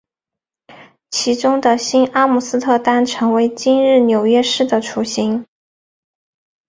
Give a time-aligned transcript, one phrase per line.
[1.11, 5.45] 其中的新阿姆斯特丹成为今日纽约市的雏形。